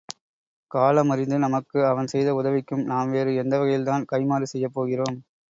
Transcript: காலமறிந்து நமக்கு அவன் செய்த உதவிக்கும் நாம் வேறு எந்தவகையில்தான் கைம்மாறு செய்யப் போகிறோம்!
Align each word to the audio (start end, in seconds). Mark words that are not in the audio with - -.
காலமறிந்து 0.71 1.37
நமக்கு 1.37 1.79
அவன் 1.87 2.07
செய்த 2.07 2.33
உதவிக்கும் 2.33 2.83
நாம் 2.85 3.11
வேறு 3.11 3.37
எந்தவகையில்தான் 3.43 4.09
கைம்மாறு 4.11 4.51
செய்யப் 4.51 4.75
போகிறோம்! 4.75 5.17